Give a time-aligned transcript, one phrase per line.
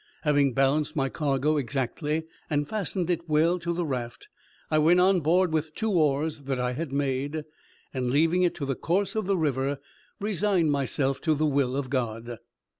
[0.23, 4.29] Having balanced my cargo exactly, and fastened it well to the raft,
[4.71, 7.43] I went on board with two oars that I had made,
[7.93, 9.77] and leaving it to the course of the river,
[10.19, 12.39] resigned myself to the will of God.